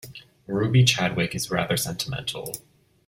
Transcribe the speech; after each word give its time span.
Ruby 0.47 0.83
Chadwick 0.83 1.35
is 1.35 1.51
rather 1.51 1.77
sentimental. 1.77 2.53